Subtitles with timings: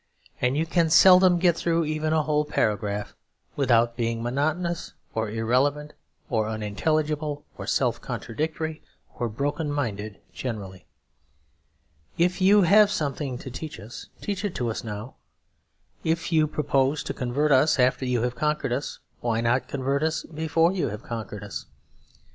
[0.41, 3.15] And you can seldom get through even a whole paragraph
[3.55, 5.93] without being monotonous, or irrelevant,
[6.27, 8.81] or unintelligible, or self contradictory,
[9.19, 10.87] or broken minded generally.
[12.17, 15.17] If you have something to teach us, teach it to us now.
[16.03, 20.23] If you propose to convert us after you have conquered us, why not convert us
[20.23, 21.67] before you have conquered us?